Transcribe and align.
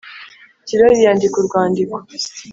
Tiroli 0.65 0.97
yandika 1.05 1.37
urwandiko 1.39 1.95